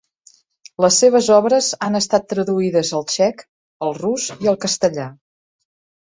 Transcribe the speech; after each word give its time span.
Les 0.83 0.95
seves 1.01 1.27
obres 1.33 1.67
han 1.87 1.97
estat 1.99 2.25
traduïdes 2.33 2.89
al 2.99 3.05
txec, 3.11 3.43
el 3.89 3.93
rus 3.99 4.25
i 4.47 4.51
el 4.53 4.57
castellà. 4.65 5.05